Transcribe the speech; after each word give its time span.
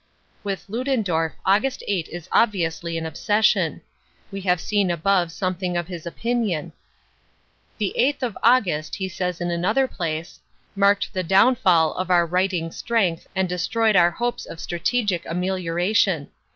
With 0.43 0.65
Ludendorff 0.67 1.33
Aug. 1.45 1.81
8 1.87 2.07
is 2.07 2.27
obviously 2.31 2.97
an 2.97 3.05
obsession. 3.05 3.81
We 4.31 4.41
have 4.41 4.59
seen 4.59 4.89
above 4.89 5.31
something 5.31 5.77
of 5.77 5.85
his 5.89 6.07
opinion. 6.07 6.73
"The 7.77 7.95
eighth 7.95 8.23
of 8.23 8.35
August," 8.41 8.95
he 8.95 9.07
says 9.07 9.39
in 9.39 9.51
another 9.51 9.87
place, 9.87 10.39
"marked 10.75 11.13
the 11.13 11.21
downfall 11.21 11.93
of 11.93 12.09
our 12.09 12.25
righting 12.25 12.71
strength 12.71 13.27
and 13.35 13.47
destroyed, 13.47 13.95
our 13.95 14.09
hopes 14.09 14.47
of 14.47 14.59
strategic 14.59 15.23
amelioration. 15.27 16.29